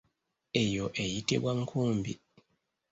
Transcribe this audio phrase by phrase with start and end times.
[0.61, 2.13] Eyo eyitibwa nkumbi.